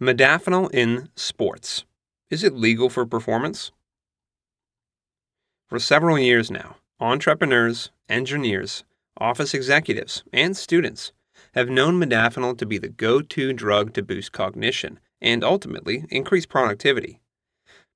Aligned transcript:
Modafinil 0.00 0.74
in 0.74 1.08
sports. 1.14 1.84
Is 2.28 2.42
it 2.42 2.54
legal 2.54 2.90
for 2.90 3.06
performance? 3.06 3.70
For 5.68 5.78
several 5.78 6.18
years 6.18 6.50
now, 6.50 6.76
entrepreneurs, 6.98 7.92
engineers, 8.08 8.82
office 9.16 9.54
executives, 9.54 10.24
and 10.32 10.56
students 10.56 11.12
have 11.54 11.70
known 11.70 12.00
modafinil 12.00 12.58
to 12.58 12.66
be 12.66 12.76
the 12.76 12.88
go 12.88 13.20
to 13.20 13.52
drug 13.52 13.92
to 13.94 14.02
boost 14.02 14.32
cognition 14.32 14.98
and 15.20 15.44
ultimately 15.44 16.04
increase 16.10 16.44
productivity. 16.44 17.20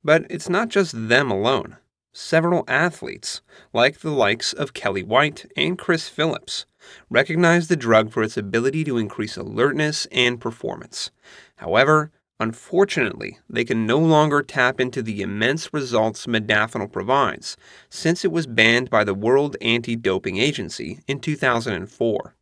But 0.04 0.24
it's 0.30 0.48
not 0.48 0.68
just 0.68 1.08
them 1.08 1.32
alone. 1.32 1.78
Several 2.12 2.64
athletes, 2.68 3.42
like 3.72 3.98
the 3.98 4.10
likes 4.10 4.52
of 4.52 4.72
Kelli 4.72 5.04
White 5.04 5.50
and 5.56 5.76
Chris 5.76 6.08
Phillips, 6.08 6.64
recognize 7.10 7.68
the 7.68 7.76
drug 7.76 8.10
for 8.10 8.22
its 8.22 8.36
ability 8.36 8.84
to 8.84 8.98
increase 8.98 9.36
alertness 9.36 10.06
and 10.12 10.40
performance. 10.40 11.10
However, 11.56 12.10
unfortunately, 12.40 13.38
they 13.48 13.64
can 13.64 13.86
no 13.86 13.98
longer 13.98 14.42
tap 14.42 14.80
into 14.80 15.02
the 15.02 15.22
immense 15.22 15.72
results 15.72 16.26
modafinil 16.26 16.92
provides 16.92 17.56
since 17.90 18.24
it 18.24 18.32
was 18.32 18.46
banned 18.46 18.90
by 18.90 19.04
the 19.04 19.14
World 19.14 19.56
Anti 19.60 19.96
Doping 19.96 20.38
Agency 20.38 21.00
in 21.06 21.20
2004. 21.20 22.34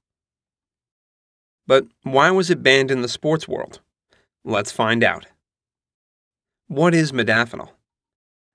But 1.66 1.86
why 2.02 2.30
was 2.30 2.50
it 2.50 2.62
banned 2.62 2.90
in 2.90 3.02
the 3.02 3.08
sports 3.08 3.48
world? 3.48 3.80
Let's 4.44 4.70
find 4.70 5.02
out. 5.02 5.26
What 6.68 6.94
is 6.94 7.12
modafinil? 7.12 7.70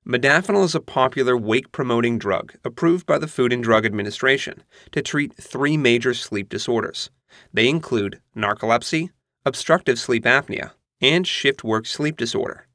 Modafinil 0.05 0.63
is 0.63 0.73
a 0.73 0.79
popular 0.79 1.37
wake 1.37 1.71
promoting 1.71 2.17
drug 2.17 2.55
approved 2.63 3.05
by 3.05 3.19
the 3.19 3.27
Food 3.27 3.53
and 3.53 3.63
Drug 3.63 3.85
Administration 3.85 4.63
to 4.91 5.01
treat 5.03 5.35
three 5.35 5.77
major 5.77 6.15
sleep 6.15 6.49
disorders. 6.49 7.11
They 7.53 7.69
include 7.69 8.19
narcolepsy, 8.35 9.11
obstructive 9.45 9.99
sleep 9.99 10.23
apnea, 10.23 10.71
and 11.01 11.27
shift 11.27 11.63
work 11.63 11.85
sleep 11.85 12.17
disorder. 12.17 12.65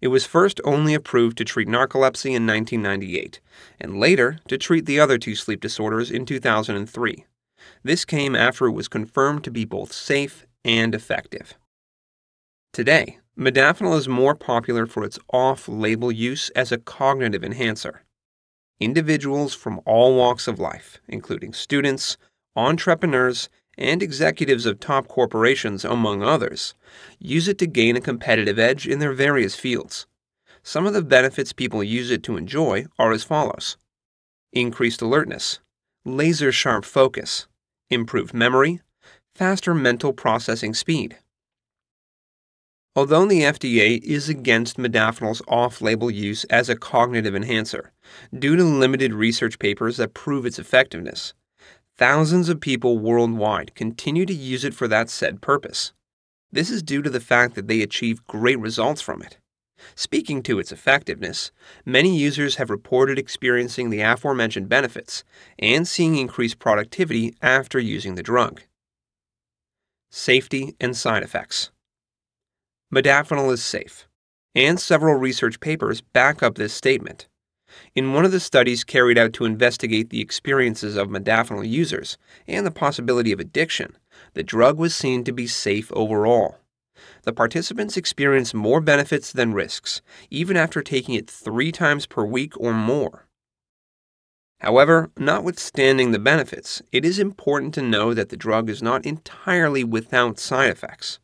It 0.00 0.08
was 0.08 0.26
first 0.26 0.60
only 0.62 0.94
approved 0.94 1.38
to 1.38 1.44
treat 1.44 1.66
narcolepsy 1.66 2.36
in 2.36 2.46
1998, 2.46 3.40
and 3.80 3.98
later 3.98 4.38
to 4.46 4.56
treat 4.56 4.86
the 4.86 5.00
other 5.00 5.18
two 5.18 5.34
sleep 5.34 5.60
disorders 5.60 6.08
in 6.08 6.24
2003. 6.24 7.24
This 7.82 8.04
came 8.04 8.36
after 8.36 8.66
it 8.66 8.72
was 8.72 8.86
confirmed 8.86 9.42
to 9.42 9.50
be 9.50 9.64
both 9.64 9.92
safe 9.92 10.46
and 10.64 10.94
effective. 10.94 11.54
Today, 12.72 13.18
Modafinil 13.38 13.96
is 13.96 14.08
more 14.08 14.34
popular 14.34 14.86
for 14.86 15.04
its 15.04 15.18
off 15.32 15.68
label 15.68 16.12
use 16.12 16.50
as 16.50 16.72
a 16.72 16.78
cognitive 16.78 17.44
enhancer. 17.44 18.02
Individuals 18.80 19.54
from 19.54 19.80
all 19.84 20.16
walks 20.16 20.48
of 20.48 20.58
life, 20.58 21.00
including 21.08 21.52
students, 21.52 22.16
entrepreneurs, 22.56 23.48
and 23.78 24.02
executives 24.02 24.66
of 24.66 24.80
top 24.80 25.08
corporations, 25.08 25.84
among 25.84 26.22
others, 26.22 26.74
use 27.18 27.48
it 27.48 27.58
to 27.58 27.66
gain 27.66 27.96
a 27.96 28.00
competitive 28.00 28.58
edge 28.58 28.86
in 28.86 28.98
their 28.98 29.12
various 29.12 29.54
fields. 29.54 30.06
Some 30.62 30.86
of 30.86 30.92
the 30.92 31.02
benefits 31.02 31.52
people 31.52 31.82
use 31.82 32.10
it 32.10 32.22
to 32.24 32.36
enjoy 32.36 32.86
are 32.98 33.12
as 33.12 33.24
follows 33.24 33.76
increased 34.52 35.00
alertness, 35.00 35.60
laser 36.04 36.50
sharp 36.50 36.84
focus, 36.84 37.46
improved 37.88 38.34
memory, 38.34 38.80
faster 39.34 39.72
mental 39.72 40.12
processing 40.12 40.74
speed. 40.74 41.16
Although 42.96 43.26
the 43.26 43.42
FDA 43.42 44.02
is 44.02 44.28
against 44.28 44.76
modafinil's 44.76 45.42
off 45.46 45.80
label 45.80 46.10
use 46.10 46.42
as 46.44 46.68
a 46.68 46.74
cognitive 46.74 47.36
enhancer, 47.36 47.92
due 48.36 48.56
to 48.56 48.64
limited 48.64 49.12
research 49.12 49.60
papers 49.60 49.96
that 49.98 50.12
prove 50.12 50.44
its 50.44 50.58
effectiveness, 50.58 51.32
thousands 51.96 52.48
of 52.48 52.60
people 52.60 52.98
worldwide 52.98 53.76
continue 53.76 54.26
to 54.26 54.34
use 54.34 54.64
it 54.64 54.74
for 54.74 54.88
that 54.88 55.08
said 55.08 55.40
purpose. 55.40 55.92
This 56.50 56.68
is 56.68 56.82
due 56.82 57.00
to 57.02 57.10
the 57.10 57.20
fact 57.20 57.54
that 57.54 57.68
they 57.68 57.80
achieve 57.80 58.26
great 58.26 58.58
results 58.58 59.00
from 59.00 59.22
it. 59.22 59.38
Speaking 59.94 60.42
to 60.42 60.58
its 60.58 60.72
effectiveness, 60.72 61.52
many 61.86 62.18
users 62.18 62.56
have 62.56 62.70
reported 62.70 63.20
experiencing 63.20 63.90
the 63.90 64.00
aforementioned 64.00 64.68
benefits 64.68 65.22
and 65.60 65.86
seeing 65.86 66.16
increased 66.16 66.58
productivity 66.58 67.34
after 67.40 67.78
using 67.78 68.16
the 68.16 68.22
drug. 68.22 68.62
Safety 70.10 70.74
and 70.80 70.96
side 70.96 71.22
effects. 71.22 71.70
Modafinil 72.92 73.52
is 73.52 73.62
safe, 73.64 74.08
and 74.52 74.80
several 74.80 75.14
research 75.14 75.60
papers 75.60 76.00
back 76.00 76.42
up 76.42 76.56
this 76.56 76.72
statement. 76.72 77.28
In 77.94 78.12
one 78.12 78.24
of 78.24 78.32
the 78.32 78.40
studies 78.40 78.82
carried 78.82 79.16
out 79.16 79.32
to 79.34 79.44
investigate 79.44 80.10
the 80.10 80.20
experiences 80.20 80.96
of 80.96 81.06
modafinil 81.06 81.68
users 81.68 82.18
and 82.48 82.66
the 82.66 82.72
possibility 82.72 83.30
of 83.30 83.38
addiction, 83.38 83.96
the 84.34 84.42
drug 84.42 84.76
was 84.76 84.92
seen 84.92 85.22
to 85.22 85.32
be 85.32 85.46
safe 85.46 85.92
overall. 85.92 86.58
The 87.22 87.32
participants 87.32 87.96
experienced 87.96 88.54
more 88.54 88.80
benefits 88.80 89.30
than 89.30 89.54
risks, 89.54 90.02
even 90.28 90.56
after 90.56 90.82
taking 90.82 91.14
it 91.14 91.30
three 91.30 91.70
times 91.70 92.06
per 92.06 92.24
week 92.24 92.54
or 92.58 92.72
more. 92.72 93.28
However, 94.58 95.10
notwithstanding 95.16 96.10
the 96.10 96.18
benefits, 96.18 96.82
it 96.90 97.04
is 97.04 97.20
important 97.20 97.72
to 97.74 97.82
know 97.82 98.14
that 98.14 98.30
the 98.30 98.36
drug 98.36 98.68
is 98.68 98.82
not 98.82 99.06
entirely 99.06 99.84
without 99.84 100.40
side 100.40 100.70
effects. 100.70 101.19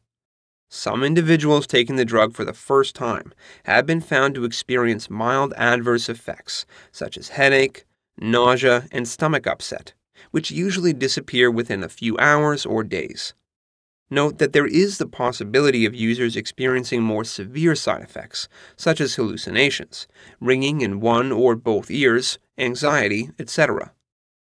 Some 0.77 1.03
individuals 1.03 1.67
taking 1.67 1.97
the 1.97 2.05
drug 2.05 2.35
for 2.35 2.45
the 2.45 2.53
first 2.53 2.95
time 2.95 3.33
have 3.65 3.87
been 3.87 4.03
found 4.03 4.35
to 4.35 4.45
experience 4.45 5.09
mild 5.09 5.55
adverse 5.57 6.11
effects, 6.11 6.67
such 6.93 7.17
as 7.17 7.31
headache, 7.31 7.87
nausea, 8.19 8.87
and 8.93 9.09
stomach 9.09 9.47
upset, 9.47 9.95
which 10.33 10.51
usually 10.51 10.93
disappear 10.93 11.51
within 11.51 11.83
a 11.83 11.89
few 11.89 12.19
hours 12.19 12.67
or 12.67 12.85
days. 12.85 13.33
Note 14.11 14.37
that 14.37 14.53
there 14.53 14.67
is 14.67 14.99
the 14.99 15.07
possibility 15.07 15.87
of 15.87 15.95
users 15.95 16.37
experiencing 16.37 17.03
more 17.03 17.25
severe 17.25 17.75
side 17.75 18.03
effects, 18.03 18.47
such 18.77 19.01
as 19.01 19.15
hallucinations, 19.15 20.07
ringing 20.41 20.83
in 20.83 21.01
one 21.01 21.33
or 21.33 21.57
both 21.57 21.91
ears, 21.91 22.39
anxiety, 22.59 23.31
etc. 23.39 23.93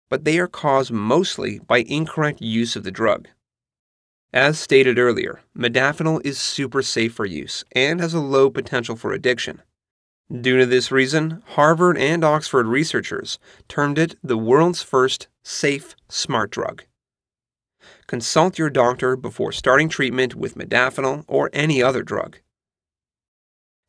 But 0.09 0.25
they 0.25 0.41
are 0.41 0.49
caused 0.49 0.91
mostly 0.91 1.61
by 1.61 1.85
incorrect 1.87 2.43
use 2.43 2.75
of 2.75 2.83
the 2.83 2.91
drug. 2.91 3.29
As 4.35 4.59
stated 4.59 4.99
earlier, 4.99 5.43
modafinil 5.57 6.21
is 6.27 6.41
super 6.41 6.83
safe 6.83 7.15
for 7.15 7.25
use 7.25 7.63
and 7.71 8.01
has 8.01 8.15
a 8.15 8.19
low 8.19 8.51
potential 8.51 8.97
for 8.97 9.13
addiction. 9.13 9.63
Due 10.29 10.59
to 10.59 10.67
this 10.67 10.91
reason, 10.91 11.41
Harvard 11.51 11.97
and 11.97 12.25
Oxford 12.25 12.67
researchers 12.67 13.39
termed 13.69 13.97
it 13.97 14.17
the 14.25 14.37
world's 14.37 14.83
first 14.83 15.29
safe 15.45 15.95
smart 16.09 16.51
drug. 16.51 16.83
Consult 18.09 18.59
your 18.59 18.71
doctor 18.71 19.15
before 19.15 19.53
starting 19.53 19.89
treatment 19.89 20.35
with 20.35 20.57
modafinil 20.57 21.25
or 21.29 21.49
any 21.53 21.81
other 21.81 22.03
drug. 22.03 22.39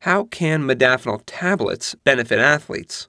How 0.01 0.25
can 0.25 0.61
modafinil 0.61 1.23
tablets 1.25 1.95
benefit 2.03 2.37
athletes? 2.37 3.07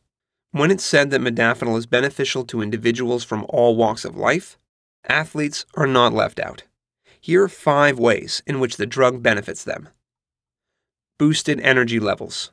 When 0.53 0.71
it's 0.71 0.85
said 0.85 1.11
that 1.11 1.21
modafinil 1.21 1.77
is 1.77 1.85
beneficial 1.85 2.47
to 2.47 2.63
individuals 2.63 3.25
from 3.25 3.45
all 3.51 3.77
walks 3.77 4.07
of 4.07 4.17
life, 4.17 4.57
athletes 5.07 5.67
are 5.75 5.87
not 5.87 6.15
left 6.15 6.41
out. 6.41 6.63
Here 7.27 7.43
are 7.43 7.49
five 7.49 7.99
ways 7.99 8.41
in 8.47 8.61
which 8.61 8.77
the 8.77 8.87
drug 8.87 9.21
benefits 9.21 9.65
them. 9.65 9.89
Boosted 11.19 11.59
energy 11.59 11.99
levels. 11.99 12.53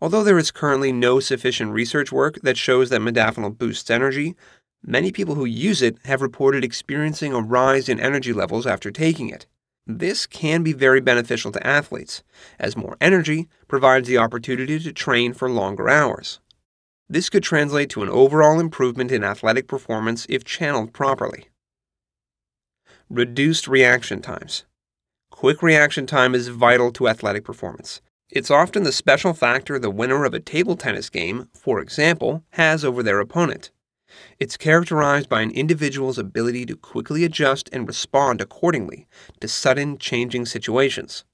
Although 0.00 0.24
there 0.24 0.38
is 0.38 0.50
currently 0.50 0.90
no 0.90 1.20
sufficient 1.20 1.72
research 1.72 2.10
work 2.10 2.40
that 2.40 2.56
shows 2.56 2.88
that 2.88 3.02
modafinil 3.02 3.58
boosts 3.58 3.90
energy, 3.90 4.36
many 4.82 5.12
people 5.12 5.34
who 5.34 5.44
use 5.44 5.82
it 5.82 5.98
have 6.06 6.22
reported 6.22 6.64
experiencing 6.64 7.34
a 7.34 7.42
rise 7.42 7.90
in 7.90 8.00
energy 8.00 8.32
levels 8.32 8.66
after 8.66 8.90
taking 8.90 9.28
it. 9.28 9.46
This 9.86 10.24
can 10.26 10.62
be 10.62 10.72
very 10.72 11.02
beneficial 11.02 11.52
to 11.52 11.66
athletes, 11.66 12.22
as 12.58 12.78
more 12.78 12.96
energy 13.02 13.50
provides 13.68 14.08
the 14.08 14.16
opportunity 14.16 14.78
to 14.78 14.94
train 14.94 15.34
for 15.34 15.50
longer 15.50 15.90
hours. 15.90 16.40
This 17.06 17.28
could 17.28 17.42
translate 17.42 17.90
to 17.90 18.02
an 18.02 18.08
overall 18.08 18.60
improvement 18.60 19.12
in 19.12 19.22
athletic 19.22 19.68
performance 19.68 20.24
if 20.30 20.42
channeled 20.42 20.94
properly. 20.94 21.50
Reduced 23.12 23.66
reaction 23.66 24.22
times. 24.22 24.66
Quick 25.32 25.64
reaction 25.64 26.06
time 26.06 26.32
is 26.32 26.46
vital 26.46 26.92
to 26.92 27.08
athletic 27.08 27.42
performance. 27.42 28.00
It's 28.30 28.52
often 28.52 28.84
the 28.84 28.92
special 28.92 29.32
factor 29.34 29.80
the 29.80 29.90
winner 29.90 30.24
of 30.24 30.32
a 30.32 30.38
table 30.38 30.76
tennis 30.76 31.10
game, 31.10 31.48
for 31.52 31.80
example, 31.80 32.44
has 32.50 32.84
over 32.84 33.02
their 33.02 33.18
opponent. 33.18 33.72
It's 34.38 34.56
characterized 34.56 35.28
by 35.28 35.40
an 35.40 35.50
individual's 35.50 36.18
ability 36.18 36.66
to 36.66 36.76
quickly 36.76 37.24
adjust 37.24 37.68
and 37.72 37.88
respond 37.88 38.40
accordingly 38.40 39.08
to 39.40 39.48
sudden 39.48 39.98
changing 39.98 40.46
situations. 40.46 41.24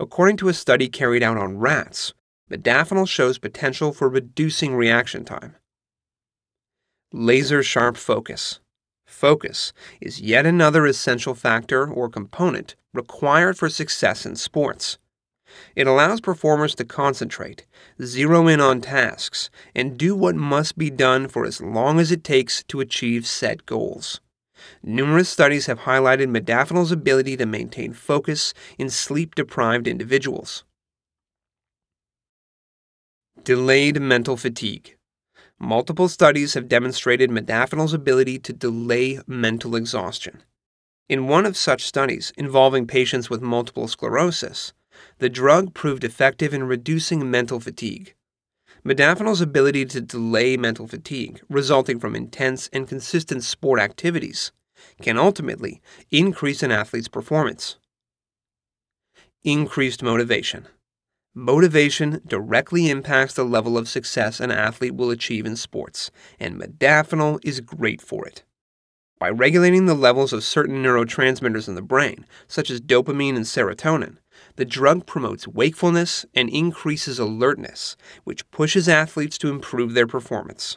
According 0.00 0.38
to 0.38 0.48
a 0.48 0.54
study 0.54 0.88
carried 0.88 1.22
out 1.22 1.36
on 1.36 1.58
rats, 1.58 2.14
modafinil 2.50 3.06
shows 3.06 3.36
potential 3.36 3.92
for 3.92 4.08
reducing 4.08 4.74
reaction 4.74 5.26
time. 5.26 5.56
Laser 7.12 7.62
sharp 7.62 7.98
focus. 7.98 8.60
Focus 9.12 9.72
is 10.00 10.20
yet 10.20 10.46
another 10.46 10.86
essential 10.86 11.34
factor 11.34 11.86
or 11.86 12.08
component 12.08 12.74
required 12.94 13.58
for 13.58 13.68
success 13.68 14.26
in 14.26 14.34
sports. 14.34 14.98
It 15.76 15.86
allows 15.86 16.20
performers 16.20 16.74
to 16.76 16.84
concentrate, 16.84 17.66
zero 18.02 18.48
in 18.48 18.58
on 18.60 18.80
tasks, 18.80 19.50
and 19.74 19.98
do 19.98 20.16
what 20.16 20.34
must 20.34 20.78
be 20.78 20.90
done 20.90 21.28
for 21.28 21.44
as 21.44 21.60
long 21.60 22.00
as 22.00 22.10
it 22.10 22.24
takes 22.24 22.64
to 22.64 22.80
achieve 22.80 23.26
set 23.26 23.66
goals. 23.66 24.20
Numerous 24.82 25.28
studies 25.28 25.66
have 25.66 25.80
highlighted 25.80 26.34
modafinil's 26.34 26.90
ability 26.90 27.36
to 27.36 27.46
maintain 27.46 27.92
focus 27.92 28.54
in 28.78 28.88
sleep 28.88 29.34
deprived 29.34 29.86
individuals. 29.86 30.64
Delayed 33.44 34.00
mental 34.00 34.36
fatigue. 34.36 34.96
Multiple 35.64 36.08
studies 36.08 36.54
have 36.54 36.66
demonstrated 36.66 37.30
modafinil's 37.30 37.94
ability 37.94 38.36
to 38.36 38.52
delay 38.52 39.20
mental 39.28 39.76
exhaustion. 39.76 40.42
In 41.08 41.28
one 41.28 41.46
of 41.46 41.56
such 41.56 41.84
studies 41.84 42.32
involving 42.36 42.84
patients 42.84 43.30
with 43.30 43.40
multiple 43.42 43.86
sclerosis, 43.86 44.72
the 45.18 45.28
drug 45.28 45.72
proved 45.72 46.02
effective 46.02 46.52
in 46.52 46.64
reducing 46.64 47.30
mental 47.30 47.60
fatigue. 47.60 48.16
Modafinil's 48.84 49.40
ability 49.40 49.84
to 49.84 50.00
delay 50.00 50.56
mental 50.56 50.88
fatigue 50.88 51.40
resulting 51.48 52.00
from 52.00 52.16
intense 52.16 52.68
and 52.72 52.88
consistent 52.88 53.44
sport 53.44 53.78
activities 53.78 54.50
can 55.00 55.16
ultimately 55.16 55.80
increase 56.10 56.64
an 56.64 56.72
athlete's 56.72 57.06
performance. 57.06 57.76
Increased 59.44 60.02
motivation. 60.02 60.66
Motivation 61.34 62.20
directly 62.26 62.90
impacts 62.90 63.32
the 63.32 63.42
level 63.42 63.78
of 63.78 63.88
success 63.88 64.38
an 64.38 64.50
athlete 64.50 64.94
will 64.94 65.10
achieve 65.10 65.46
in 65.46 65.56
sports, 65.56 66.10
and 66.38 66.60
modafinil 66.60 67.38
is 67.42 67.60
great 67.60 68.02
for 68.02 68.28
it. 68.28 68.44
By 69.18 69.30
regulating 69.30 69.86
the 69.86 69.94
levels 69.94 70.34
of 70.34 70.44
certain 70.44 70.82
neurotransmitters 70.82 71.68
in 71.68 71.74
the 71.74 71.80
brain, 71.80 72.26
such 72.46 72.70
as 72.70 72.82
dopamine 72.82 73.34
and 73.34 73.46
serotonin, 73.46 74.18
the 74.56 74.66
drug 74.66 75.06
promotes 75.06 75.48
wakefulness 75.48 76.26
and 76.34 76.50
increases 76.50 77.18
alertness, 77.18 77.96
which 78.24 78.50
pushes 78.50 78.86
athletes 78.86 79.38
to 79.38 79.48
improve 79.48 79.94
their 79.94 80.06
performance. 80.06 80.76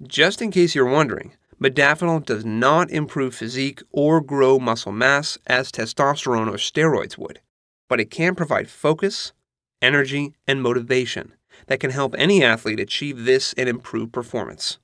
Just 0.00 0.40
in 0.40 0.52
case 0.52 0.76
you're 0.76 0.86
wondering, 0.86 1.32
modafinil 1.60 2.24
does 2.24 2.44
not 2.44 2.88
improve 2.92 3.34
physique 3.34 3.82
or 3.90 4.20
grow 4.20 4.60
muscle 4.60 4.92
mass 4.92 5.38
as 5.48 5.72
testosterone 5.72 6.46
or 6.46 6.56
steroids 6.56 7.18
would 7.18 7.40
but 7.88 8.00
it 8.00 8.10
can 8.10 8.34
provide 8.34 8.70
focus, 8.70 9.32
energy, 9.80 10.34
and 10.46 10.62
motivation 10.62 11.34
that 11.66 11.80
can 11.80 11.90
help 11.90 12.14
any 12.16 12.42
athlete 12.42 12.80
achieve 12.80 13.24
this 13.24 13.52
and 13.54 13.68
improve 13.68 14.12
performance. 14.12 14.78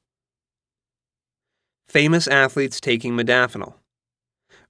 Famous 1.89 2.27
athletes 2.27 2.81
taking 2.81 3.15
modafinil. 3.15 3.75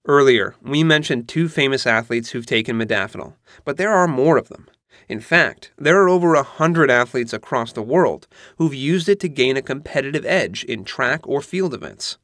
Earlier, 0.07 0.55
we 0.63 0.85
mentioned 0.85 1.29
two 1.29 1.49
famous 1.49 1.87
athletes 1.87 2.31
who've 2.31 2.47
taken 2.47 2.79
modafinil, 2.79 3.35
but 3.65 3.77
there 3.77 3.93
are 3.93 4.09
more 4.09 4.39
of 4.39 4.49
them. 4.49 4.69
In 5.09 5.21
fact, 5.21 5.73
there 5.77 6.01
are 6.01 6.09
over 6.09 6.35
a 6.35 6.43
hundred 6.43 6.91
athletes 6.91 7.33
across 7.33 7.73
the 7.73 7.83
world 7.83 8.29
who've 8.57 8.75
used 8.75 9.09
it 9.09 9.21
to 9.21 9.29
gain 9.29 9.57
a 9.57 9.63
competitive 9.63 10.25
edge 10.25 10.65
in 10.65 10.85
track 10.85 11.27
or 11.27 11.41
field 11.41 11.75
events. 11.75 12.19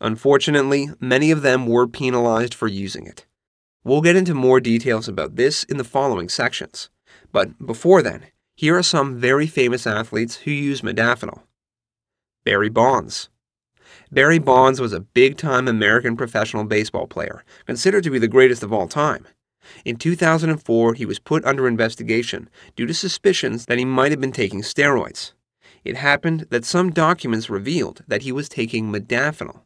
Unfortunately, 0.00 0.88
many 0.98 1.30
of 1.30 1.42
them 1.42 1.66
were 1.66 1.86
penalized 1.86 2.54
for 2.54 2.68
using 2.68 3.06
it. 3.06 3.26
We'll 3.82 4.02
get 4.02 4.16
into 4.16 4.34
more 4.34 4.60
details 4.60 5.08
about 5.08 5.36
this 5.36 5.64
in 5.64 5.78
the 5.78 5.84
following 5.84 6.28
sections. 6.28 6.90
But 7.32 7.64
before 7.64 8.02
then, 8.02 8.26
here 8.54 8.76
are 8.76 8.82
some 8.82 9.18
very 9.18 9.46
famous 9.46 9.86
athletes 9.86 10.36
who 10.36 10.50
use 10.50 10.82
modafinil. 10.82 11.40
Barry 12.44 12.68
Bonds. 12.68 13.30
Barry 14.12 14.38
Bonds 14.38 14.80
was 14.80 14.92
a 14.92 15.00
big 15.00 15.38
time 15.38 15.66
American 15.66 16.14
professional 16.14 16.64
baseball 16.64 17.06
player, 17.06 17.42
considered 17.64 18.04
to 18.04 18.10
be 18.10 18.18
the 18.18 18.28
greatest 18.28 18.62
of 18.62 18.70
all 18.70 18.86
time. 18.86 19.26
In 19.86 19.96
2004, 19.96 20.94
he 20.94 21.06
was 21.06 21.18
put 21.18 21.44
under 21.46 21.66
investigation 21.66 22.50
due 22.76 22.86
to 22.86 22.92
suspicions 22.92 23.64
that 23.64 23.78
he 23.78 23.86
might 23.86 24.10
have 24.10 24.20
been 24.20 24.32
taking 24.32 24.60
steroids. 24.60 25.32
It 25.84 25.96
happened 25.96 26.46
that 26.50 26.66
some 26.66 26.90
documents 26.90 27.48
revealed 27.48 28.02
that 28.08 28.22
he 28.22 28.32
was 28.32 28.48
taking 28.50 28.92
modafinil, 28.92 29.62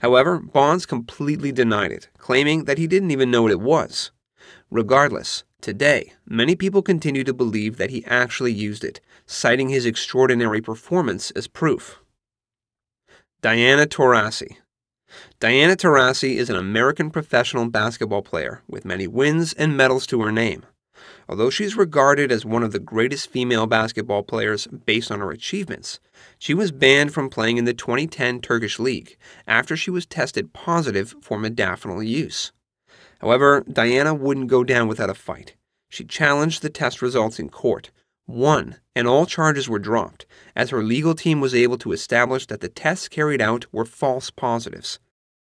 However, 0.00 0.38
Bonds 0.38 0.86
completely 0.86 1.52
denied 1.52 1.92
it, 1.92 2.08
claiming 2.18 2.64
that 2.64 2.78
he 2.78 2.86
didn't 2.86 3.10
even 3.10 3.30
know 3.30 3.42
what 3.42 3.52
it 3.52 3.60
was. 3.60 4.10
Regardless, 4.70 5.44
today, 5.60 6.12
many 6.26 6.56
people 6.56 6.82
continue 6.82 7.24
to 7.24 7.34
believe 7.34 7.76
that 7.76 7.90
he 7.90 8.04
actually 8.06 8.52
used 8.52 8.84
it, 8.84 9.00
citing 9.26 9.68
his 9.68 9.86
extraordinary 9.86 10.60
performance 10.60 11.30
as 11.32 11.46
proof. 11.46 12.00
Diana 13.42 13.86
Taurasi 13.86 14.56
Diana 15.38 15.76
Taurasi 15.76 16.36
is 16.36 16.50
an 16.50 16.56
American 16.56 17.10
professional 17.10 17.68
basketball 17.68 18.22
player 18.22 18.62
with 18.66 18.84
many 18.84 19.06
wins 19.06 19.52
and 19.52 19.76
medals 19.76 20.06
to 20.08 20.22
her 20.22 20.32
name. 20.32 20.64
Although 21.28 21.50
she's 21.50 21.76
regarded 21.76 22.30
as 22.30 22.44
one 22.44 22.62
of 22.62 22.70
the 22.70 22.78
greatest 22.78 23.30
female 23.30 23.66
basketball 23.66 24.22
players 24.22 24.66
based 24.68 25.10
on 25.10 25.18
her 25.18 25.32
achievements, 25.32 25.98
she 26.38 26.54
was 26.54 26.70
banned 26.70 27.12
from 27.12 27.30
playing 27.30 27.56
in 27.56 27.64
the 27.64 27.74
2010 27.74 28.40
Turkish 28.40 28.78
League 28.78 29.16
after 29.46 29.76
she 29.76 29.90
was 29.90 30.06
tested 30.06 30.52
positive 30.52 31.16
for 31.20 31.38
modafinil 31.38 32.06
use. 32.06 32.52
However, 33.20 33.64
Diana 33.70 34.14
wouldn't 34.14 34.46
go 34.46 34.62
down 34.62 34.86
without 34.86 35.10
a 35.10 35.14
fight. 35.14 35.56
She 35.88 36.04
challenged 36.04 36.62
the 36.62 36.70
test 36.70 37.02
results 37.02 37.40
in 37.40 37.48
court, 37.48 37.90
won, 38.28 38.76
and 38.94 39.08
all 39.08 39.26
charges 39.26 39.68
were 39.68 39.78
dropped, 39.80 40.26
as 40.54 40.70
her 40.70 40.82
legal 40.82 41.14
team 41.14 41.40
was 41.40 41.54
able 41.54 41.78
to 41.78 41.92
establish 41.92 42.46
that 42.46 42.60
the 42.60 42.68
tests 42.68 43.08
carried 43.08 43.40
out 43.40 43.66
were 43.72 43.84
false 43.84 44.30
positives. 44.30 45.00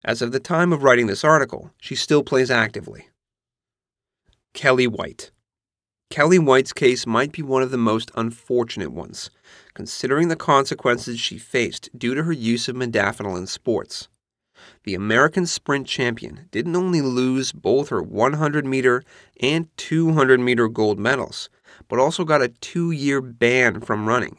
As 0.05 0.23
of 0.23 0.33
the 0.33 0.41
time 0.41 0.73
of 0.73 0.83
writing 0.83 1.07
this 1.07 1.25
article, 1.25 1.71
she 1.81 1.95
still 1.95 2.23
plays 2.25 2.51
actively. 2.51 3.09
Kelli 4.55 4.89
White 4.89 5.31
Kelli 6.11 6.39
White's 6.39 6.73
case 6.73 7.07
might 7.07 7.33
be 7.33 7.43
one 7.43 7.63
of 7.63 7.71
the 7.71 7.77
most 7.77 8.11
unfortunate 8.15 8.93
ones, 8.93 9.29
considering 9.75 10.29
the 10.29 10.37
consequences 10.37 11.21
she 11.21 11.37
faced 11.37 11.91
due 11.97 12.15
to 12.15 12.23
her 12.23 12.33
use 12.33 12.67
of 12.67 12.77
modafinil 12.77 13.37
in 13.37 13.47
sports. 13.47 14.09
The 14.85 14.95
American 14.95 15.45
sprint 15.45 15.87
champion 15.87 16.49
didn't 16.51 16.75
only 16.75 17.03
lose 17.03 17.53
both 17.53 17.91
her 17.91 18.03
100 18.03 18.65
meter 18.65 19.03
and 19.41 19.69
200 19.77 20.41
meter 20.41 20.67
gold 20.67 20.99
medals, 20.99 21.51
but 21.89 21.99
also 21.99 22.25
got 22.25 22.43
a 22.43 22.49
two 22.49 22.91
year 22.91 23.21
ban 23.21 23.81
from 23.83 24.09
running, 24.09 24.39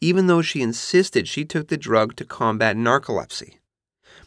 even 0.00 0.26
though 0.26 0.42
she 0.42 0.62
insisted 0.62 1.28
she 1.28 1.44
took 1.44 1.68
the 1.68 1.76
drug 1.76 2.16
to 2.16 2.24
combat 2.24 2.76
narcolepsy. 2.76 3.58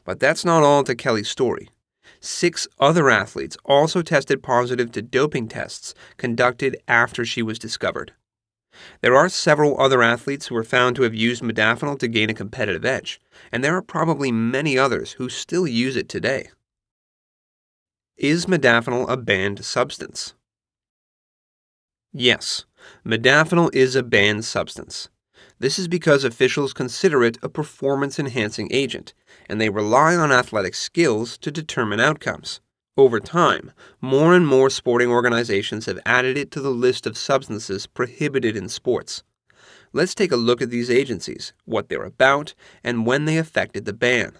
But 0.05 0.19
that's 0.19 0.45
not 0.45 0.61
all 0.61 0.83
to 0.83 0.95
Kelli's 0.95 1.29
story 1.29 1.69
six 2.19 2.67
other 2.79 3.09
athletes 3.09 3.57
also 3.65 4.01
tested 4.01 4.43
positive 4.43 4.91
to 4.91 5.01
doping 5.01 5.47
tests 5.47 5.93
conducted 6.17 6.77
after 6.87 7.25
she 7.25 7.41
was 7.41 7.59
discovered. 7.59 8.13
There 9.01 9.15
are 9.15 9.29
several 9.29 9.79
other 9.79 10.01
athletes 10.01 10.47
who 10.47 10.55
were 10.55 10.63
found 10.63 10.95
to 10.95 11.03
have 11.03 11.13
used 11.13 11.43
modafinil 11.43 11.99
to 11.99 12.07
gain 12.07 12.29
a 12.29 12.33
competitive 12.33 12.85
edge, 12.85 13.19
and 13.51 13.63
there 13.63 13.75
are 13.75 13.81
probably 13.81 14.31
many 14.31 14.77
others 14.77 15.13
who 15.13 15.29
still 15.29 15.67
use 15.67 15.95
it 15.95 16.09
today. 16.09 16.49
Is 18.17 18.45
modafinil 18.45 19.09
a 19.09 19.17
banned 19.17 19.63
substance? 19.65 20.33
Yes, 22.11 22.65
modafinil 23.05 23.73
is 23.73 23.95
a 23.95 24.03
banned 24.03 24.45
substance. 24.45 25.09
This 25.59 25.79
is 25.79 25.87
because 25.87 26.23
officials 26.23 26.73
consider 26.73 27.23
it 27.23 27.37
a 27.41 27.49
performance 27.49 28.19
enhancing 28.19 28.67
agent, 28.71 29.13
and 29.47 29.61
they 29.61 29.69
rely 29.69 30.15
on 30.15 30.31
athletic 30.31 30.75
skills 30.75 31.37
to 31.39 31.51
determine 31.51 31.99
outcomes. 31.99 32.59
Over 32.95 33.19
time, 33.19 33.71
more 34.01 34.33
and 34.35 34.45
more 34.45 34.69
sporting 34.69 35.09
organizations 35.09 35.85
have 35.87 35.99
added 36.05 36.37
it 36.37 36.51
to 36.51 36.61
the 36.61 36.69
list 36.69 37.07
of 37.07 37.17
substances 37.17 37.87
prohibited 37.87 38.55
in 38.55 38.69
sports. 38.69 39.23
Let's 39.93 40.15
take 40.15 40.31
a 40.31 40.37
look 40.37 40.61
at 40.61 40.69
these 40.69 40.89
agencies, 40.89 41.53
what 41.65 41.89
they're 41.89 42.03
about, 42.03 42.53
and 42.83 43.05
when 43.05 43.25
they 43.25 43.37
affected 43.37 43.85
the 43.85 43.93
ban. 43.93 44.33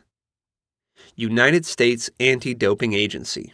United 1.15 1.65
States 1.65 2.10
Anti 2.20 2.53
Doping 2.53 2.93
Agency. 2.93 3.53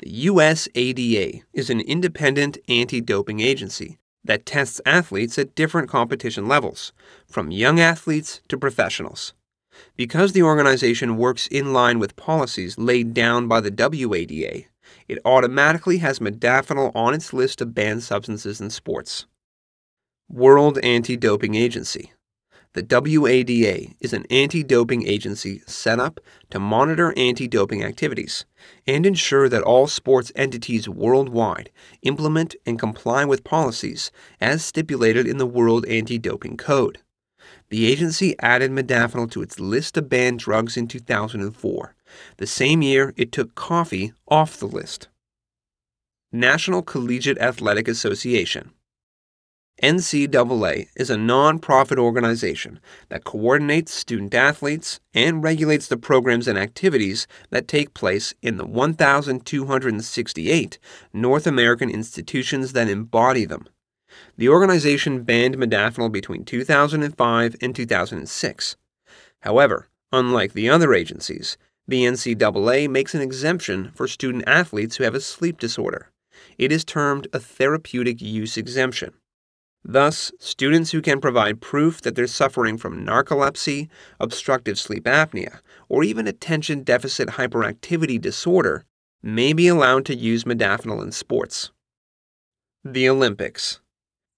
The 0.00 0.26
USADA 0.26 1.42
is 1.52 1.70
an 1.70 1.80
independent 1.80 2.58
anti 2.68 3.00
doping 3.00 3.40
agency 3.40 3.98
that 4.24 4.46
tests 4.46 4.80
athletes 4.84 5.38
at 5.38 5.54
different 5.54 5.88
competition 5.88 6.46
levels, 6.46 6.92
from 7.26 7.50
young 7.50 7.80
athletes 7.80 8.40
to 8.48 8.58
professionals. 8.58 9.32
Because 9.96 10.32
the 10.32 10.42
organization 10.42 11.16
works 11.16 11.46
in 11.46 11.72
line 11.72 11.98
with 11.98 12.16
policies 12.16 12.76
laid 12.78 13.14
down 13.14 13.48
by 13.48 13.60
the 13.60 13.70
WADA, 13.70 14.64
it 15.08 15.18
automatically 15.24 15.98
has 15.98 16.18
modafinil 16.18 16.92
on 16.94 17.14
its 17.14 17.32
list 17.32 17.60
of 17.60 17.74
banned 17.74 18.02
substances 18.02 18.60
in 18.60 18.70
sports. 18.70 19.26
World 20.28 20.78
Anti 20.78 21.16
Doping 21.16 21.54
Agency 21.54 22.12
the 22.72 22.82
WADA 22.84 23.94
is 23.98 24.12
an 24.12 24.24
anti 24.30 24.62
doping 24.62 25.04
agency 25.06 25.60
set 25.66 25.98
up 25.98 26.20
to 26.50 26.60
monitor 26.60 27.12
anti 27.16 27.48
doping 27.48 27.82
activities 27.82 28.44
and 28.86 29.04
ensure 29.04 29.48
that 29.48 29.62
all 29.62 29.88
sports 29.88 30.30
entities 30.36 30.88
worldwide 30.88 31.70
implement 32.02 32.54
and 32.64 32.78
comply 32.78 33.24
with 33.24 33.42
policies 33.42 34.12
as 34.40 34.64
stipulated 34.64 35.26
in 35.26 35.38
the 35.38 35.46
World 35.46 35.84
Anti 35.86 36.18
Doping 36.18 36.56
Code. 36.56 36.98
The 37.70 37.90
agency 37.90 38.36
added 38.38 38.70
modafinil 38.70 39.30
to 39.32 39.42
its 39.42 39.58
list 39.58 39.96
of 39.96 40.08
banned 40.08 40.38
drugs 40.38 40.76
in 40.76 40.86
2004, 40.86 41.94
the 42.36 42.46
same 42.46 42.82
year 42.82 43.12
it 43.16 43.32
took 43.32 43.56
coffee 43.56 44.12
off 44.28 44.56
the 44.56 44.66
list. 44.66 45.08
National 46.32 46.82
Collegiate 46.82 47.38
Athletic 47.38 47.88
Association 47.88 48.70
NCAA 49.82 50.88
is 50.94 51.08
a 51.08 51.16
non-profit 51.16 51.98
organization 51.98 52.80
that 53.08 53.24
coordinates 53.24 53.94
student 53.94 54.34
athletes 54.34 55.00
and 55.14 55.42
regulates 55.42 55.88
the 55.88 55.96
programs 55.96 56.46
and 56.46 56.58
activities 56.58 57.26
that 57.48 57.66
take 57.66 57.94
place 57.94 58.34
in 58.42 58.58
the 58.58 58.66
1,268 58.66 60.78
North 61.14 61.46
American 61.46 61.88
institutions 61.88 62.74
that 62.74 62.90
embody 62.90 63.46
them. 63.46 63.66
The 64.36 64.50
organization 64.50 65.22
banned 65.22 65.56
modafinil 65.56 66.12
between 66.12 66.44
2005 66.44 67.56
and 67.62 67.74
2006. 67.74 68.76
However, 69.40 69.88
unlike 70.12 70.52
the 70.52 70.68
other 70.68 70.92
agencies, 70.92 71.56
the 71.88 72.04
NCAA 72.04 72.90
makes 72.90 73.14
an 73.14 73.22
exemption 73.22 73.92
for 73.94 74.06
student 74.06 74.44
athletes 74.46 74.96
who 74.96 75.04
have 75.04 75.14
a 75.14 75.22
sleep 75.22 75.58
disorder. 75.58 76.10
It 76.58 76.70
is 76.70 76.84
termed 76.84 77.28
a 77.32 77.40
therapeutic 77.40 78.20
use 78.20 78.58
exemption. 78.58 79.14
Thus, 79.84 80.30
students 80.38 80.90
who 80.90 81.00
can 81.00 81.20
provide 81.20 81.60
proof 81.60 82.02
that 82.02 82.14
they're 82.14 82.26
suffering 82.26 82.76
from 82.76 83.04
narcolepsy, 83.04 83.88
obstructive 84.18 84.78
sleep 84.78 85.04
apnea, 85.04 85.60
or 85.88 86.04
even 86.04 86.26
attention 86.26 86.82
deficit 86.82 87.30
hyperactivity 87.30 88.20
disorder 88.20 88.84
may 89.22 89.52
be 89.52 89.68
allowed 89.68 90.04
to 90.06 90.14
use 90.14 90.44
modafinil 90.44 91.02
in 91.02 91.12
sports. 91.12 91.70
The 92.84 93.08
Olympics. 93.08 93.80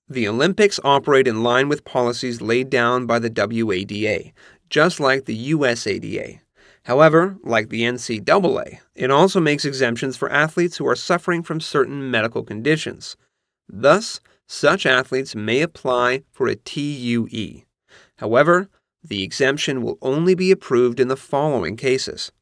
The 0.09 0.29
Olympics 0.29 0.81
operate 0.85 1.29
in 1.29 1.43
line 1.43 1.69
with 1.69 1.85
policies 1.85 2.41
laid 2.41 2.71
down 2.71 3.07
by 3.07 3.19
the 3.19 3.31
WADA, 3.31 4.33
just 4.69 5.01
like 5.01 5.25
the 5.25 5.53
USADA. 5.53 6.41
However, 6.85 7.37
like 7.45 7.69
the 7.69 7.83
NCAA, 7.83 8.81
it 8.95 9.11
also 9.11 9.41
makes 9.41 9.65
exemptions 9.65 10.17
for 10.17 10.31
athletes 10.31 10.77
who 10.77 10.87
are 10.89 10.97
suffering 10.97 11.43
from 11.43 11.61
certain 11.61 12.11
medical 12.11 12.43
conditions. 12.43 13.17
Thus, 13.69 14.21
such 14.53 14.85
athletes 14.85 15.35
may 15.35 15.63
apply 15.63 16.23
for 16.31 16.47
a 16.47 16.55
TUE. 16.55 17.63
However, 18.19 18.69
the 19.03 19.23
exemption 19.23 19.83
will 19.83 19.99
only 20.03 20.35
be 20.35 20.51
approved 20.51 21.01
in 21.01 21.09
the 21.09 21.17
following 21.17 21.75
cases. 21.75 22.33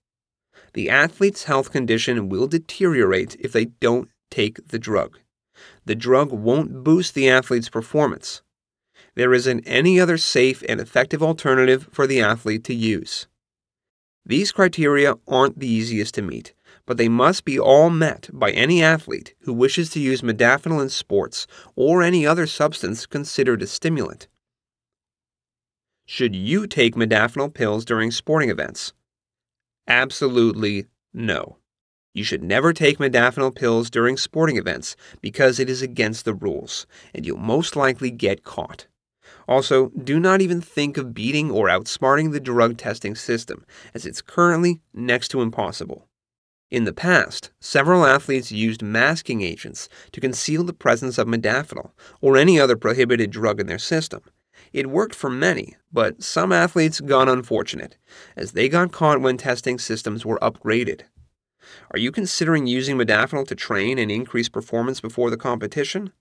The 0.75 0.91
athlete's 0.91 1.45
health 1.45 1.71
condition 1.71 2.29
will 2.29 2.49
deteriorate 2.49 3.37
if 3.39 3.53
they 3.53 3.67
don't 3.67 4.11
take 4.29 4.69
the 4.69 4.79
drug. 4.79 5.19
The 5.85 5.95
drug 5.95 6.33
won't 6.33 6.83
boost 6.83 7.15
the 7.15 7.31
athlete's 7.31 7.69
performance. 7.69 8.43
There 9.15 9.33
isn't 9.33 9.67
any 9.67 10.01
other 10.01 10.19
safe 10.19 10.65
and 10.69 10.81
effective 10.81 11.23
alternative 11.23 11.89
for 11.93 12.07
the 12.09 12.21
athlete 12.21 12.65
to 12.65 12.75
use. 12.75 13.29
These 14.27 14.53
criteria 14.53 15.15
aren't 15.29 15.61
the 15.61 15.69
easiest 15.69 16.15
to 16.15 16.23
meet, 16.23 16.55
but 16.91 16.97
they 16.97 17.09
must 17.09 17.45
be 17.45 17.57
all 17.57 17.89
met 17.89 18.29
by 18.33 18.51
any 18.51 18.83
athlete 18.83 19.33
who 19.43 19.53
wishes 19.53 19.91
to 19.91 20.01
use 20.01 20.23
modafinil 20.23 20.83
in 20.83 20.89
sports 20.89 21.47
or 21.77 22.03
any 22.03 22.27
other 22.27 22.49
substance 22.49 23.07
considered 23.07 23.63
a 23.63 23.67
stimulant. 23.69 24.27
Should 26.05 26.35
you 26.35 26.67
take 26.67 26.97
modafinil 26.97 27.55
pills 27.55 27.85
during 27.85 28.11
sporting 28.11 28.51
events? 28.51 28.93
Absolutely 29.87 30.87
no. 31.15 31.59
You 32.13 32.25
should 32.25 32.43
never 32.43 32.73
take 32.73 32.99
modafinil 32.99 33.55
pills 33.55 33.89
during 33.89 34.17
sporting 34.17 34.57
events 34.57 34.97
because 35.21 35.61
it 35.61 35.71
is 35.71 35.83
against 35.83 36.25
the 36.25 36.35
rules, 36.35 36.89
and 37.15 37.25
you'll 37.25 37.39
most 37.39 37.77
likely 37.77 38.11
get 38.11 38.43
caught. 38.43 38.89
Also, 39.47 39.91
do 39.91 40.19
not 40.19 40.41
even 40.41 40.61
think 40.61 40.97
of 40.97 41.15
beating 41.15 41.53
or 41.53 41.69
outsmarting 41.69 42.33
the 42.33 42.41
drug 42.41 42.77
testing 42.77 43.15
system, 43.15 43.65
as 43.95 44.05
it's 44.05 44.21
currently 44.21 44.81
next 44.93 45.29
to 45.29 45.41
impossible. 45.41 46.09
In 46.71 46.85
the 46.85 46.93
past, 46.93 47.51
several 47.59 48.07
athletes 48.07 48.53
used 48.53 48.81
masking 48.81 49.43
agents 49.43 49.89
to 50.13 50.21
conceal 50.21 50.63
the 50.63 50.73
presence 50.73 51.19
of 51.19 51.27
modafinil 51.27 51.91
or 52.21 52.37
any 52.37 52.61
other 52.61 52.77
prohibited 52.77 53.33
drug 53.33 53.59
in 53.59 53.67
their 53.67 53.79
system. 53.79 54.23
It 54.73 54.89
worked 54.89 55.17
for 55.17 55.31
many, 55.31 55.77
but 55.93 56.23
some 56.23 56.53
athletes 56.53 57.01
got 57.01 57.29
unfortunate, 57.29 57.97
as 58.37 58.53
they 58.53 58.69
got 58.69 58.93
caught 58.93 59.21
when 59.21 59.37
testing 59.37 59.81
systems 59.81 60.25
were 60.25 60.39
upgraded. 60.39 61.03
Are 61.91 61.99
you 61.99 62.13
considering 62.13 62.69
using 62.69 62.97
modafinil 62.97 63.49
to 63.49 63.57
train 63.57 63.99
and 63.99 64.11
increase 64.11 64.49
performance 64.49 65.01
before 65.01 65.31
the 65.31 65.37
competition? 65.37 66.13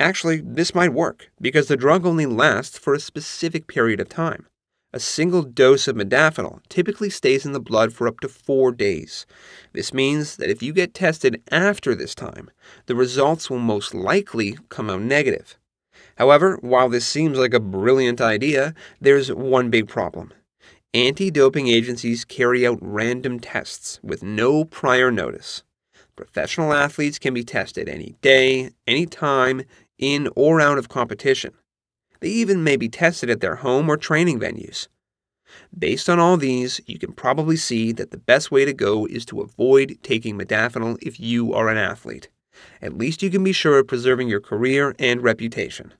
Actually, 0.00 0.40
this 0.40 0.74
might 0.74 0.92
work 0.92 1.30
because 1.40 1.68
the 1.68 1.76
drug 1.76 2.04
only 2.04 2.26
lasts 2.26 2.76
for 2.76 2.94
a 2.94 3.00
specific 3.00 3.68
period 3.68 4.00
of 4.00 4.08
time. 4.08 4.46
A 4.92 4.98
single 4.98 5.42
dose 5.42 5.86
of 5.86 5.94
modafinil 5.94 6.60
typically 6.68 7.10
stays 7.10 7.46
in 7.46 7.52
the 7.52 7.60
blood 7.60 7.92
for 7.92 8.08
up 8.08 8.18
to 8.20 8.28
four 8.28 8.72
days. 8.72 9.24
This 9.72 9.94
means 9.94 10.36
that 10.36 10.50
if 10.50 10.64
you 10.64 10.72
get 10.72 10.94
tested 10.94 11.40
after 11.52 11.94
this 11.94 12.12
time, 12.12 12.50
the 12.86 12.96
results 12.96 13.48
will 13.48 13.60
most 13.60 13.94
likely 13.94 14.58
come 14.68 14.90
out 14.90 15.02
negative. 15.02 15.56
However, 16.16 16.58
while 16.60 16.88
this 16.88 17.06
seems 17.06 17.38
like 17.38 17.54
a 17.54 17.60
brilliant 17.60 18.20
idea, 18.20 18.74
there's 19.00 19.32
one 19.32 19.70
big 19.70 19.86
problem. 19.86 20.32
Anti 20.92 21.30
doping 21.30 21.68
agencies 21.68 22.24
carry 22.24 22.66
out 22.66 22.78
random 22.80 23.38
tests 23.38 24.00
with 24.02 24.24
no 24.24 24.64
prior 24.64 25.12
notice. 25.12 25.62
Professional 26.16 26.72
athletes 26.72 27.20
can 27.20 27.32
be 27.32 27.44
tested 27.44 27.88
any 27.88 28.16
day, 28.22 28.70
any 28.88 29.06
time, 29.06 29.62
in 29.98 30.28
or 30.34 30.60
out 30.60 30.78
of 30.78 30.88
competition. 30.88 31.54
They 32.20 32.28
even 32.28 32.62
may 32.62 32.76
be 32.76 32.88
tested 32.88 33.30
at 33.30 33.40
their 33.40 33.56
home 33.56 33.88
or 33.88 33.96
training 33.96 34.38
venues. 34.40 34.88
Based 35.76 36.08
on 36.08 36.18
all 36.18 36.36
these, 36.36 36.80
you 36.86 36.98
can 36.98 37.12
probably 37.12 37.56
see 37.56 37.92
that 37.92 38.10
the 38.10 38.18
best 38.18 38.50
way 38.50 38.64
to 38.64 38.72
go 38.72 39.06
is 39.06 39.24
to 39.26 39.40
avoid 39.40 39.98
taking 40.02 40.38
modafinil 40.38 40.98
if 41.02 41.18
you 41.18 41.52
are 41.54 41.68
an 41.68 41.76
athlete. 41.78 42.28
At 42.82 42.96
least 42.96 43.22
you 43.22 43.30
can 43.30 43.42
be 43.42 43.52
sure 43.52 43.78
of 43.78 43.88
preserving 43.88 44.28
your 44.28 44.40
career 44.40 44.94
and 44.98 45.22
reputation. 45.22 45.94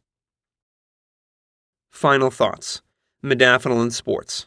Final 1.90 2.30
thoughts 2.30 2.82
Modafinil 3.24 3.82
in 3.82 3.90
sports. 3.90 4.46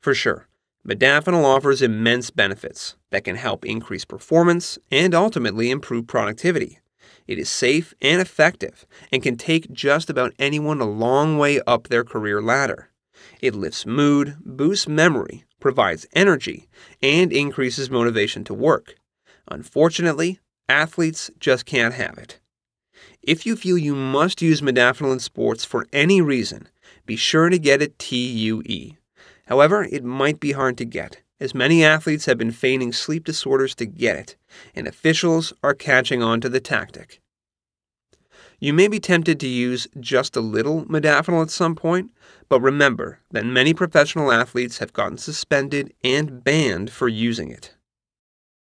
For 0.00 0.14
sure, 0.14 0.48
modafinil 0.86 1.44
offers 1.44 1.80
immense 1.80 2.30
benefits 2.30 2.96
that 3.10 3.24
can 3.24 3.36
help 3.36 3.64
increase 3.64 4.04
performance 4.04 4.78
and 4.90 5.14
ultimately 5.14 5.70
improve 5.70 6.06
productivity. 6.06 6.80
It 7.26 7.38
is 7.38 7.48
safe 7.48 7.94
and 8.02 8.20
effective 8.20 8.86
and 9.10 9.22
can 9.22 9.36
take 9.36 9.72
just 9.72 10.10
about 10.10 10.34
anyone 10.38 10.80
a 10.80 10.88
long 10.88 11.38
way 11.38 11.60
up 11.66 11.88
their 11.88 12.04
career 12.04 12.42
ladder. 12.42 12.90
It 13.40 13.54
lifts 13.54 13.86
mood, 13.86 14.36
boosts 14.44 14.88
memory, 14.88 15.44
provides 15.60 16.06
energy, 16.14 16.68
and 17.02 17.32
increases 17.32 17.90
motivation 17.90 18.44
to 18.44 18.54
work. 18.54 18.96
Unfortunately, 19.48 20.40
athletes 20.68 21.30
just 21.38 21.64
can't 21.64 21.94
have 21.94 22.18
it. 22.18 22.40
If 23.22 23.46
you 23.46 23.56
feel 23.56 23.78
you 23.78 23.94
must 23.94 24.42
use 24.42 24.60
modafinil 24.60 25.12
in 25.12 25.20
sports 25.20 25.64
for 25.64 25.86
any 25.92 26.20
reason, 26.20 26.68
be 27.06 27.16
sure 27.16 27.48
to 27.48 27.58
get 27.58 27.82
a 27.82 27.88
TUE. 27.88 28.96
However, 29.46 29.84
it 29.84 30.04
might 30.04 30.40
be 30.40 30.52
hard 30.52 30.76
to 30.78 30.84
get, 30.84 31.22
as 31.40 31.54
many 31.54 31.84
athletes 31.84 32.26
have 32.26 32.38
been 32.38 32.50
feigning 32.50 32.92
sleep 32.92 33.24
disorders 33.24 33.74
to 33.76 33.86
get 33.86 34.16
it, 34.16 34.36
and 34.74 34.86
officials 34.86 35.52
are 35.62 35.74
catching 35.74 36.22
on 36.22 36.40
to 36.40 36.48
the 36.48 36.60
tactic. 36.60 37.20
You 38.60 38.72
may 38.72 38.88
be 38.88 39.00
tempted 39.00 39.40
to 39.40 39.48
use 39.48 39.88
just 40.00 40.36
a 40.36 40.40
little 40.40 40.84
modafinil 40.86 41.42
at 41.42 41.50
some 41.50 41.74
point, 41.74 42.10
but 42.48 42.60
remember 42.60 43.20
that 43.30 43.44
many 43.44 43.74
professional 43.74 44.32
athletes 44.32 44.78
have 44.78 44.92
gotten 44.92 45.18
suspended 45.18 45.92
and 46.02 46.42
banned 46.42 46.90
for 46.90 47.08
using 47.08 47.50
it. 47.50 47.74